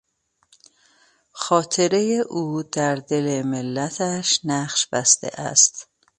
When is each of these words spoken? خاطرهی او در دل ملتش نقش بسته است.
خاطرهی 1.33 2.19
او 2.19 2.63
در 2.63 2.95
دل 2.95 3.41
ملتش 3.45 4.39
نقش 4.45 4.87
بسته 4.87 5.27
است. 5.41 5.89